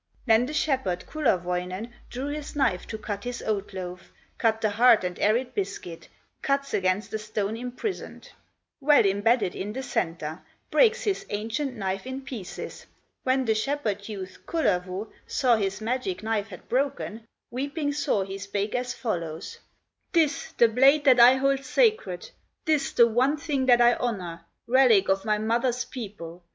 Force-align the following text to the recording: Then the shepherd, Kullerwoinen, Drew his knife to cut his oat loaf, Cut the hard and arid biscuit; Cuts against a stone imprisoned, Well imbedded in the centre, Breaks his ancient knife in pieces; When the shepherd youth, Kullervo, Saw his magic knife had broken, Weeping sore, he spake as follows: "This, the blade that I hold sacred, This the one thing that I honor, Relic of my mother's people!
Then 0.25 0.47
the 0.47 0.53
shepherd, 0.55 1.05
Kullerwoinen, 1.05 1.91
Drew 2.09 2.29
his 2.29 2.55
knife 2.55 2.87
to 2.87 2.97
cut 2.97 3.23
his 3.23 3.43
oat 3.43 3.71
loaf, 3.71 4.11
Cut 4.39 4.59
the 4.59 4.71
hard 4.71 5.03
and 5.03 5.19
arid 5.19 5.53
biscuit; 5.53 6.07
Cuts 6.41 6.73
against 6.73 7.13
a 7.13 7.19
stone 7.19 7.55
imprisoned, 7.55 8.31
Well 8.79 9.05
imbedded 9.05 9.53
in 9.55 9.73
the 9.73 9.83
centre, 9.83 10.41
Breaks 10.71 11.03
his 11.03 11.27
ancient 11.29 11.75
knife 11.75 12.07
in 12.07 12.21
pieces; 12.23 12.87
When 13.21 13.45
the 13.45 13.53
shepherd 13.53 14.09
youth, 14.09 14.39
Kullervo, 14.47 15.11
Saw 15.27 15.55
his 15.57 15.81
magic 15.81 16.23
knife 16.23 16.47
had 16.47 16.67
broken, 16.67 17.27
Weeping 17.51 17.93
sore, 17.93 18.25
he 18.25 18.39
spake 18.39 18.73
as 18.73 18.95
follows: 18.95 19.59
"This, 20.13 20.53
the 20.53 20.67
blade 20.67 21.03
that 21.05 21.19
I 21.19 21.35
hold 21.35 21.63
sacred, 21.63 22.31
This 22.65 22.91
the 22.91 23.05
one 23.05 23.37
thing 23.37 23.67
that 23.67 23.81
I 23.81 23.93
honor, 23.93 24.45
Relic 24.65 25.09
of 25.09 25.25
my 25.25 25.37
mother's 25.37 25.85
people! 25.85 26.41